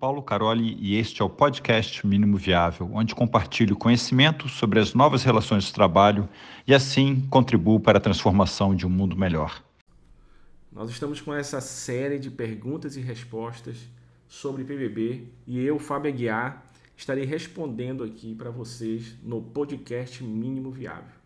[0.00, 5.22] Paulo Caroli e este é o podcast Mínimo Viável, onde compartilho conhecimento sobre as novas
[5.22, 6.26] relações de trabalho
[6.66, 9.62] e assim contribuo para a transformação de um mundo melhor.
[10.72, 13.76] Nós estamos com essa série de perguntas e respostas
[14.26, 16.64] sobre PBB e eu, Fábio Aguiar,
[16.96, 21.20] estarei respondendo aqui para vocês no podcast Mínimo Viável.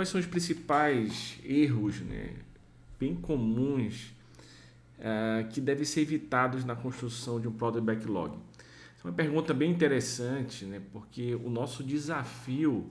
[0.00, 2.30] Quais são os principais erros né,
[2.98, 4.14] bem comuns
[4.98, 8.34] uh, que devem ser evitados na construção de um Product Backlog?
[8.34, 12.90] é uma pergunta bem interessante, né, porque o nosso desafio,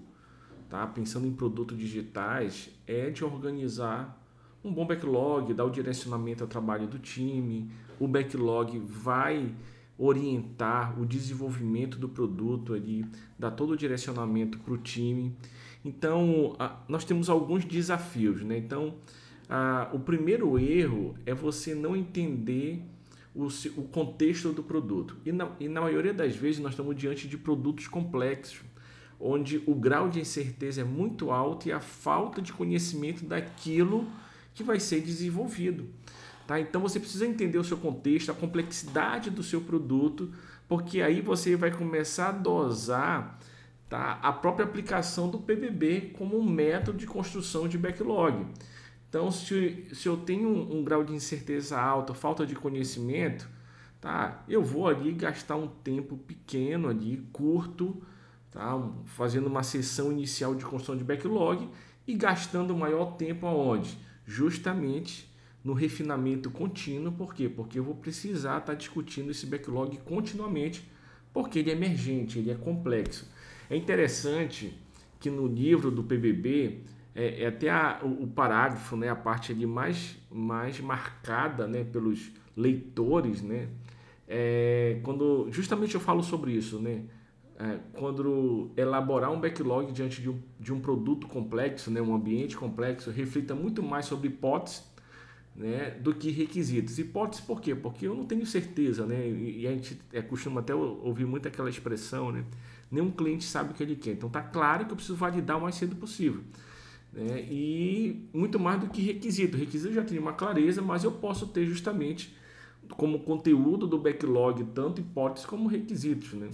[0.70, 4.24] tá, pensando em produtos digitais, é de organizar
[4.64, 7.72] um bom backlog, dar o direcionamento ao trabalho do time.
[8.00, 9.52] O backlog vai
[9.98, 13.04] orientar o desenvolvimento do produto ali,
[13.38, 15.36] dar todo o direcionamento para o time.
[15.84, 16.56] Então,
[16.88, 18.58] nós temos alguns desafios, né?
[18.58, 18.96] Então,
[19.94, 22.84] o primeiro erro é você não entender
[23.34, 25.18] o, o contexto do produto.
[25.26, 28.62] E na, e na maioria das vezes nós estamos diante de produtos complexos,
[29.20, 34.08] onde o grau de incerteza é muito alto e a falta de conhecimento daquilo
[34.54, 35.88] que vai ser desenvolvido.
[36.48, 36.60] Tá?
[36.60, 40.34] Então você precisa entender o seu contexto, a complexidade do seu produto,
[40.68, 43.40] porque aí você vai começar a dosar
[43.90, 44.20] tá?
[44.22, 48.46] a própria aplicação do PBB como um método de construção de backlog.
[49.10, 53.50] Então, se, se eu tenho um, um grau de incerteza alta, falta de conhecimento,
[54.00, 54.44] tá?
[54.48, 58.02] eu vou ali gastar um tempo pequeno, ali, curto,
[58.52, 58.80] tá?
[59.06, 61.68] fazendo uma sessão inicial de construção de backlog
[62.08, 63.98] e gastando maior tempo aonde?
[64.26, 65.28] Justamente
[65.64, 67.50] no refinamento contínuo, por quê?
[67.50, 70.90] Porque eu vou precisar estar tá discutindo esse backlog continuamente,
[71.34, 73.28] porque ele é emergente, ele é complexo.
[73.70, 74.74] É interessante
[75.20, 76.80] que no livro do PBB,
[77.14, 81.84] é, é até a, o, o, parágrafo, né, a parte ali mais, mais marcada né,
[81.84, 83.68] pelos leitores, né,
[84.28, 87.04] é, quando justamente eu falo sobre isso, né,
[87.60, 92.56] é, quando elaborar um backlog diante de um, de um produto complexo, né, um ambiente
[92.56, 94.90] complexo, reflita muito mais sobre hipóteses
[95.54, 96.98] né, do que requisitos.
[96.98, 97.76] Hipóteses por quê?
[97.76, 101.70] Porque eu não tenho certeza, né, e, a gente é, costuma até ouvir muito aquela
[101.70, 102.46] expressão, né,
[102.92, 104.12] nenhum cliente sabe o que ele quer.
[104.12, 106.42] Então tá claro que eu preciso validar o mais cedo possível.
[107.12, 109.58] Né, e muito mais do que requisito.
[109.58, 112.36] Requisito já tem uma clareza, mas eu posso ter justamente
[112.96, 116.34] como conteúdo do backlog tanto hipóteses como requisitos.
[116.34, 116.50] Né?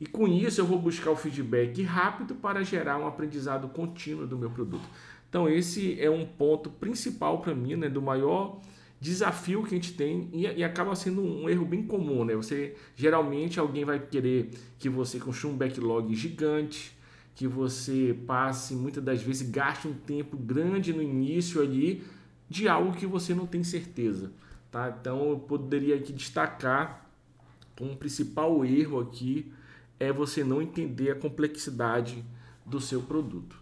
[0.00, 4.36] E com isso eu vou buscar o feedback rápido para gerar um aprendizado contínuo do
[4.36, 4.84] meu produto.
[5.28, 8.60] Então esse é um ponto principal para mim, né, do maior
[9.02, 12.36] desafio que a gente tem e, e, acaba sendo um erro bem comum, né?
[12.36, 16.96] Você geralmente alguém vai querer que você construa um backlog gigante,
[17.34, 22.04] que você passe muitas das vezes gaste um tempo grande no início ali
[22.48, 24.30] de algo que você não tem certeza,
[24.70, 24.96] tá?
[25.00, 27.10] Então eu poderia aqui destacar
[27.76, 29.52] como principal erro aqui
[29.98, 32.24] é você não entender a complexidade
[32.64, 33.61] do seu produto.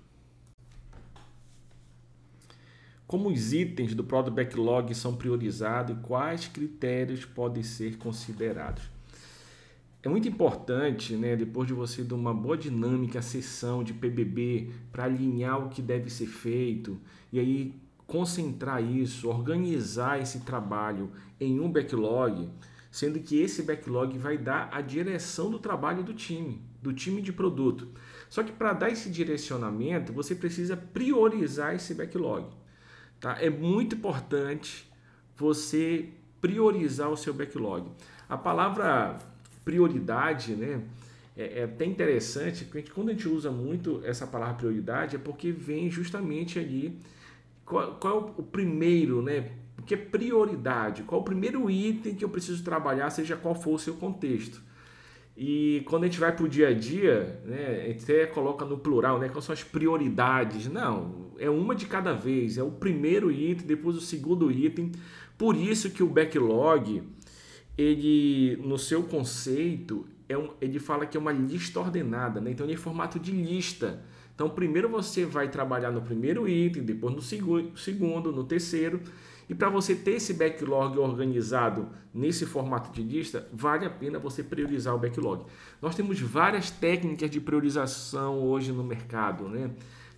[3.10, 8.84] Como os itens do Product Backlog são priorizados e quais critérios podem ser considerados?
[10.00, 15.06] É muito importante, né, depois de você dar uma boa dinâmica, sessão de PBB, para
[15.06, 17.00] alinhar o que deve ser feito
[17.32, 17.74] e aí
[18.06, 21.10] concentrar isso, organizar esse trabalho
[21.40, 22.48] em um backlog,
[22.92, 27.32] sendo que esse backlog vai dar a direção do trabalho do time, do time de
[27.32, 27.88] produto.
[28.28, 32.59] Só que para dar esse direcionamento, você precisa priorizar esse backlog.
[33.20, 33.36] Tá?
[33.40, 34.90] É muito importante
[35.36, 36.08] você
[36.40, 37.90] priorizar o seu backlog.
[38.28, 39.18] A palavra
[39.64, 40.82] prioridade, né?
[41.36, 45.52] É, é até interessante, porque quando a gente usa muito essa palavra prioridade, é porque
[45.52, 46.98] vem justamente ali
[47.64, 49.52] qual, qual é o primeiro, né?
[49.76, 53.74] Porque é prioridade, qual é o primeiro item que eu preciso trabalhar, seja qual for
[53.74, 54.60] o seu contexto.
[55.36, 58.64] E quando a gente vai para o dia a dia, né, a gente até coloca
[58.64, 60.66] no plural, né, quais são as prioridades.
[60.66, 64.92] Não, é uma de cada vez, é o primeiro item, depois o segundo item.
[65.38, 67.02] Por isso que o backlog,
[67.78, 72.50] ele, no seu conceito, é um, ele fala que é uma lista ordenada, né?
[72.50, 74.02] então ele é em formato de lista.
[74.34, 79.00] Então, primeiro você vai trabalhar no primeiro item, depois no segundo, no terceiro.
[79.50, 84.44] E para você ter esse backlog organizado nesse formato de lista, vale a pena você
[84.44, 85.44] priorizar o backlog.
[85.82, 89.72] Nós temos várias técnicas de priorização hoje no mercado, né?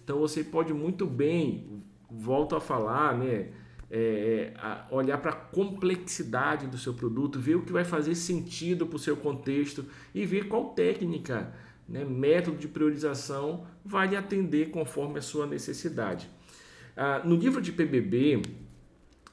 [0.05, 3.49] Então você pode muito bem, volto a falar, né?
[3.91, 4.53] É,
[4.91, 8.99] olhar para a complexidade do seu produto, ver o que vai fazer sentido para o
[8.99, 11.55] seu contexto e ver qual técnica
[11.89, 16.29] né, método de priorização, vai atender conforme a sua necessidade.
[16.97, 18.43] Ah, no livro de PBB,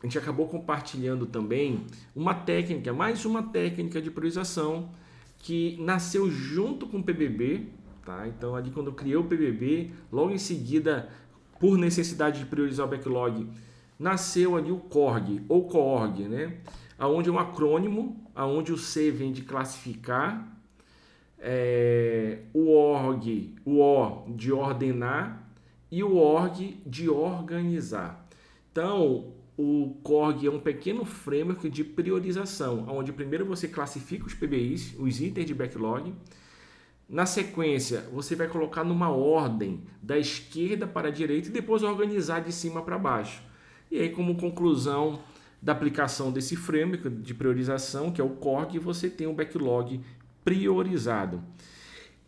[0.02, 1.86] a gente acabou compartilhando também
[2.16, 4.90] uma técnica, mais uma técnica de priorização
[5.40, 7.68] que nasceu junto com o PBB.
[8.06, 8.28] Tá?
[8.28, 11.10] Então, ali quando eu criei o PBB, logo em seguida,
[11.60, 13.48] por necessidade de priorizar o backlog,
[14.00, 16.58] nasceu ali o CORG, ou CORG, né?
[16.98, 20.48] onde é um acrônimo, onde o C vem de classificar,
[21.42, 25.50] é, o ORG, o O de ordenar
[25.92, 28.28] e o ORG de organizar.
[28.72, 34.96] Então, o CORG é um pequeno framework de priorização, onde primeiro você classifica os PBIs,
[34.98, 36.14] os itens de backlog.
[37.10, 42.40] Na sequência, você vai colocar numa ordem da esquerda para a direita e depois organizar
[42.40, 43.44] de cima para baixo.
[43.92, 45.20] E aí, como conclusão
[45.62, 50.00] da aplicação desse framework de priorização, que é o CORG, você tem um backlog
[50.42, 51.44] priorizado.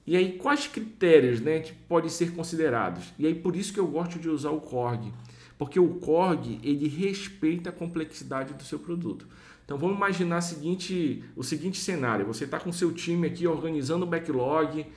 [0.06, 3.14] E aí, quais critérios né, podem ser considerados?
[3.18, 5.14] E aí, por isso que eu gosto de usar o CORG
[5.62, 9.28] porque o CORG ele respeita a complexidade do seu produto.
[9.64, 14.04] Então vamos imaginar o seguinte, o seguinte cenário: você está com seu time aqui organizando
[14.04, 14.88] o backlog,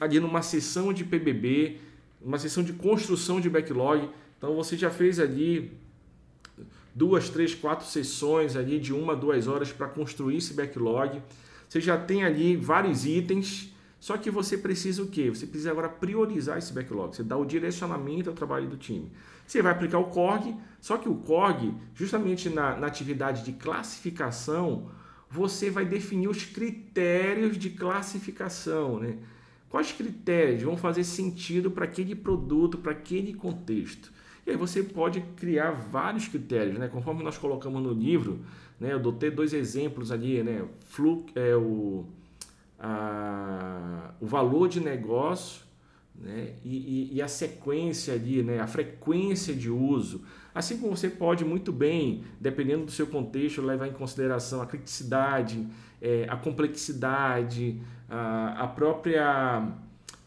[0.00, 1.78] ali numa sessão de PBB,
[2.20, 4.10] uma sessão de construção de backlog.
[4.36, 5.70] Então você já fez ali
[6.92, 11.22] duas, três, quatro sessões ali de uma, duas horas para construir esse backlog.
[11.68, 13.72] Você já tem ali vários itens,
[14.04, 15.30] só que você precisa o quê?
[15.30, 17.16] Você precisa agora priorizar esse backlog.
[17.16, 19.10] Você dá o direcionamento ao trabalho do time.
[19.46, 24.90] Você vai aplicar o CORG, só que o CORG, justamente na, na atividade de classificação,
[25.30, 29.00] você vai definir os critérios de classificação.
[29.00, 29.16] Né?
[29.70, 34.12] Quais critérios vão fazer sentido para aquele produto, para aquele contexto?
[34.46, 36.88] E aí você pode criar vários critérios, né?
[36.88, 38.40] Conforme nós colocamos no livro,
[38.78, 38.92] né?
[38.92, 40.62] Eu dotei dois exemplos ali, né?
[40.80, 42.04] Flu, é o,
[42.78, 43.43] a,
[44.24, 45.64] o valor de negócio
[46.14, 46.54] né?
[46.64, 48.60] E, e, e, a sequência ali, né?
[48.60, 50.24] a frequência de uso.
[50.54, 55.66] Assim como você pode muito bem, dependendo do seu contexto, levar em consideração a criticidade,
[56.00, 59.68] é, a complexidade, a, a própria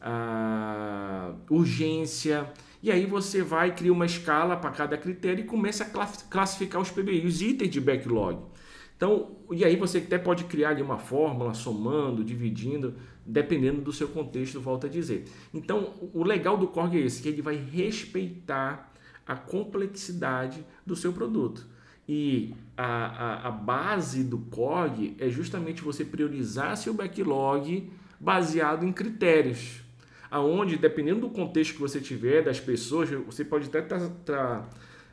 [0.02, 2.52] a urgência.
[2.84, 5.88] E aí você vai criar uma escala para cada critério e começa a
[6.30, 8.40] classificar os PBI, os itens de backlog.
[8.98, 14.08] Então, e aí você até pode criar ali uma fórmula, somando, dividindo, dependendo do seu
[14.08, 15.26] contexto, volta a dizer.
[15.54, 18.92] Então, o legal do Korg é esse, que ele vai respeitar
[19.26, 21.64] a complexidade do seu produto.
[22.10, 28.92] E a, a, a base do Korg é justamente você priorizar seu backlog baseado em
[28.92, 29.82] critérios.
[30.32, 34.68] Aonde, dependendo do contexto que você tiver, das pessoas, você pode até estar...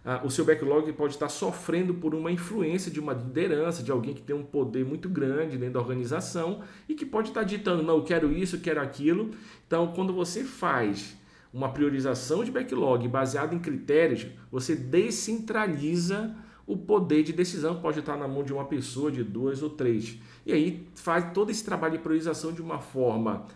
[0.05, 4.13] Ah, o seu backlog pode estar sofrendo por uma influência de uma liderança, de alguém
[4.13, 7.97] que tem um poder muito grande dentro da organização e que pode estar ditando, não,
[7.97, 9.31] eu quero isso, eu quero aquilo.
[9.67, 11.17] Então, quando você faz
[11.53, 16.37] uma priorização de backlog baseada em critérios, você descentraliza
[16.67, 20.19] o poder de decisão, pode estar na mão de uma pessoa, de duas ou três.
[20.45, 23.47] E aí faz todo esse trabalho de priorização de uma forma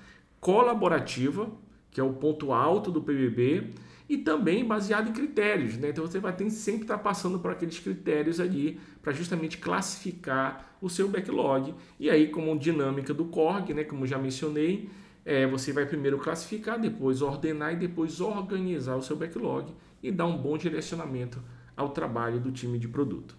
[0.40, 1.50] colaborativa,
[1.90, 3.72] que é o ponto alto do PBB,
[4.08, 5.76] e também baseado em critérios.
[5.76, 5.90] Né?
[5.90, 10.88] Então você vai ter sempre estar passando por aqueles critérios ali para justamente classificar o
[10.88, 11.74] seu backlog.
[12.00, 13.84] E aí, como dinâmica do CORG, né?
[13.84, 14.88] como já mencionei,
[15.24, 20.26] é, você vai primeiro classificar, depois ordenar e depois organizar o seu backlog e dar
[20.26, 21.42] um bom direcionamento
[21.76, 23.36] ao trabalho do time de produto.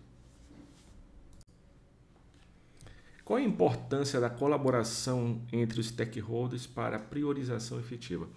[3.25, 8.27] Qual a importância da colaboração entre os stakeholders para a priorização efetiva?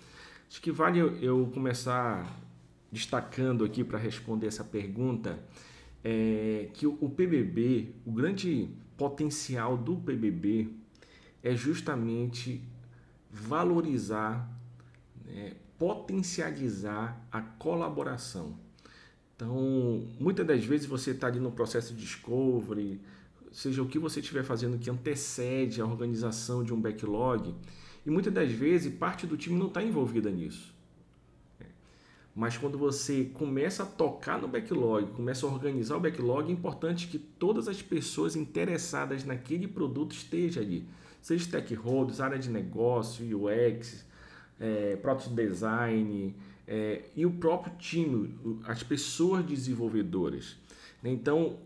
[0.53, 2.31] Acho que vale eu começar
[2.93, 5.43] destacando aqui para responder essa pergunta
[6.05, 8.69] é que o PBB, o grande
[8.99, 10.69] potencial do PBB
[11.43, 12.63] é justamente
[13.31, 14.47] valorizar,
[15.25, 18.55] né, potencializar a colaboração.
[19.35, 23.01] Então, muitas das vezes você está ali no processo de discovery,
[23.51, 27.55] seja o que você estiver fazendo que antecede a organização de um backlog,
[28.05, 30.73] e muitas das vezes parte do time não está envolvida nisso.
[32.35, 37.07] Mas quando você começa a tocar no backlog, começa a organizar o backlog, é importante
[37.07, 40.87] que todas as pessoas interessadas naquele produto estejam ali.
[41.21, 44.05] Seja stakeholders, área de negócio, UX,
[44.59, 46.35] é, product design
[46.67, 50.57] é, e o próprio time, as pessoas desenvolvedoras.
[51.05, 51.59] Então,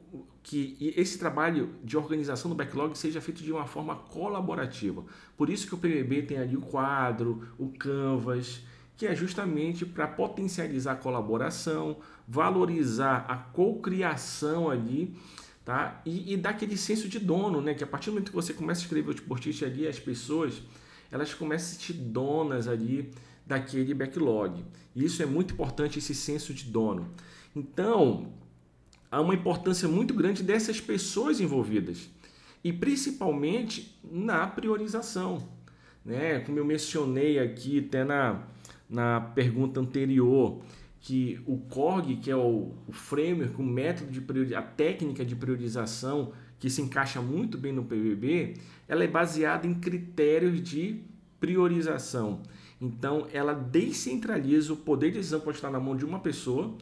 [0.43, 5.05] que esse trabalho de organização do backlog seja feito de uma forma colaborativa.
[5.37, 8.63] Por isso que o PBB tem ali o quadro, o Canvas,
[8.97, 15.15] que é justamente para potencializar a colaboração, valorizar a cocriação ali,
[15.65, 16.01] tá?
[16.07, 17.75] E, e dar aquele senso de dono, né?
[17.75, 20.63] Que a partir do momento que você começa a escrever o post ali, as pessoas
[21.11, 23.13] elas começam a se sentir donas ali
[23.47, 24.65] daquele backlog.
[24.95, 27.09] E isso é muito importante, esse senso de dono.
[27.55, 28.33] Então,
[29.17, 32.11] há uma importância muito grande dessas pessoas envolvidas
[32.63, 35.49] e principalmente na priorização.
[36.05, 36.41] Né?
[36.41, 38.43] Como eu mencionei aqui até na,
[38.89, 40.61] na pergunta anterior,
[41.01, 45.35] que o CORG, que é o, o framework, o método de priorização, a técnica de
[45.35, 48.55] priorização que se encaixa muito bem no PBB,
[48.87, 51.01] ela é baseada em critérios de
[51.41, 52.43] priorização.
[52.79, 56.77] Então, ela descentraliza o poder de decisão pode estar na mão de uma pessoa.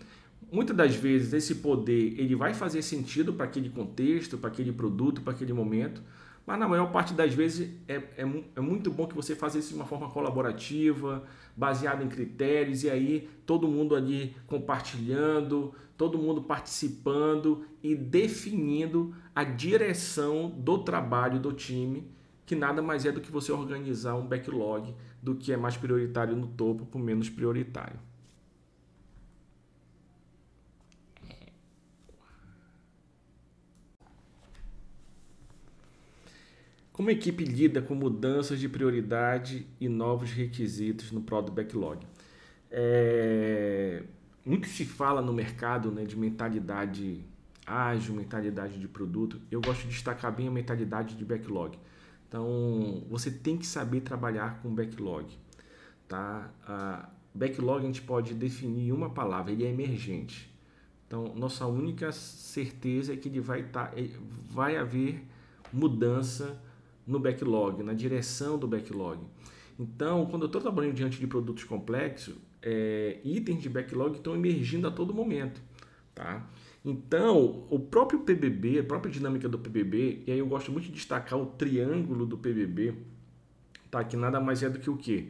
[0.50, 5.20] Muitas das vezes esse poder ele vai fazer sentido para aquele contexto, para aquele produto,
[5.22, 6.02] para aquele momento,
[6.46, 9.70] mas na maior parte das vezes é, é, é, muito bom que você faça isso
[9.70, 11.24] de uma forma colaborativa,
[11.56, 19.42] baseada em critérios, e aí todo mundo ali compartilhando, todo mundo participando e definindo a
[19.42, 22.06] direção do trabalho do time,
[22.44, 26.36] que nada mais é do que você organizar um backlog do que é mais prioritário
[26.36, 27.98] no topo para o menos prioritário.
[36.94, 42.06] Como a equipe lida com mudanças de prioridade e novos requisitos no Product Backlog?
[42.70, 44.04] É...
[44.46, 47.24] Muito se fala no mercado né, de mentalidade
[47.66, 49.40] ágil, mentalidade de produto.
[49.50, 51.76] Eu gosto de destacar bem a mentalidade de backlog.
[52.28, 55.26] Então, você tem que saber trabalhar com backlog.
[56.06, 56.48] Tá?
[56.64, 60.48] A backlog a gente pode definir uma palavra, ele é emergente.
[61.08, 63.90] Então, nossa única certeza é que ele vai, tá,
[64.48, 65.24] vai haver
[65.72, 66.62] mudança
[67.06, 69.20] no backlog, na direção do backlog.
[69.78, 74.87] Então, quando eu estou trabalhando diante de produtos complexos, é, itens de backlog estão emergindo
[74.87, 75.61] a todo momento.
[76.14, 76.49] Tá?
[76.84, 80.92] Então, o próprio PBB, a própria dinâmica do PBB, e aí eu gosto muito de
[80.92, 82.94] destacar o triângulo do PBB,
[83.90, 84.04] tá?
[84.04, 85.28] que nada mais é do que o quê?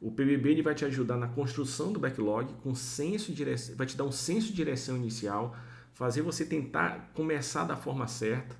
[0.00, 3.96] O PBB ele vai te ajudar na construção do backlog, com senso direção, vai te
[3.96, 5.56] dar um senso de direção inicial,
[5.94, 8.56] fazer você tentar começar da forma certa,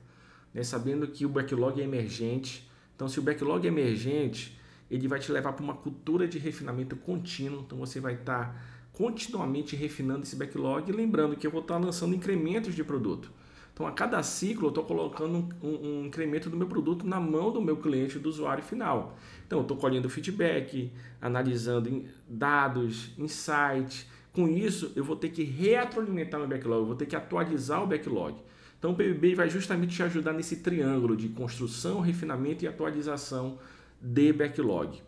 [0.57, 2.67] né, sabendo que o backlog é emergente.
[2.95, 4.59] Então, se o backlog é emergente,
[4.91, 7.61] ele vai te levar para uma cultura de refinamento contínuo.
[7.67, 8.61] Então, você vai estar tá
[8.95, 10.91] continuamente refinando esse backlog.
[10.91, 13.31] Lembrando que eu vou estar tá lançando incrementos de produto.
[13.75, 17.53] Então, a cada ciclo, eu estou colocando um, um, incremento do meu produto na mão
[17.53, 19.15] do meu cliente, do usuário final.
[19.47, 24.07] Então, eu estou colhendo feedback, analisando dados, insights.
[24.33, 27.87] Com isso, eu vou ter que retroalimentar meu backlog, eu vou ter que atualizar o
[27.87, 28.41] backlog.
[28.87, 33.59] Então, o PBB vai justamente te ajudar nesse triângulo de construção, refinamento e atualização
[34.01, 35.03] de backlog.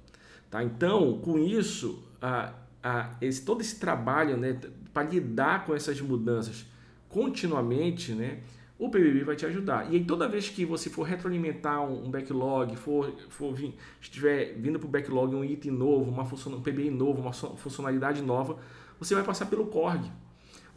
[0.50, 0.64] Tá?
[0.64, 4.58] Então, com isso, a, a, esse, todo esse trabalho né,
[4.92, 6.66] para lidar com essas mudanças
[7.08, 8.40] continuamente, né,
[8.80, 9.92] o PBB vai te ajudar.
[9.92, 13.56] E aí, toda vez que você for retroalimentar um, backlog, for, for
[14.00, 18.58] estiver vindo para o backlog um item novo, uma um PBI novo, uma funcionalidade nova,
[18.98, 20.10] você vai passar pelo CORG.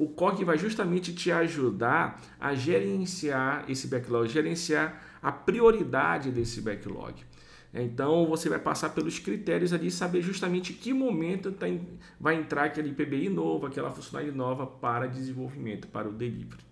[0.01, 7.13] O COG vai justamente te ajudar a gerenciar esse backlog, gerenciar a prioridade desse backlog.
[7.72, 11.67] Então você vai passar pelos critérios ali, saber justamente que momento tá
[12.20, 16.72] vai entrar aquele PBI novo, aquela funcionalidade nova para desenvolvimento, para o delivery.